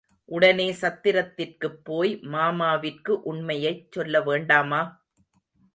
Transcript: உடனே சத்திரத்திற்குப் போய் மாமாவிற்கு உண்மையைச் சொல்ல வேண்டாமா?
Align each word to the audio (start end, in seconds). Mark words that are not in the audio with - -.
உடனே 0.29 0.65
சத்திரத்திற்குப் 0.71 1.77
போய் 1.83 2.19
மாமாவிற்கு 2.31 3.21
உண்மையைச் 3.23 3.91
சொல்ல 3.91 4.21
வேண்டாமா? 4.21 4.81